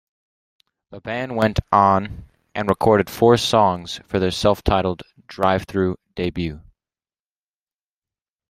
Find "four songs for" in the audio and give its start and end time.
3.07-4.17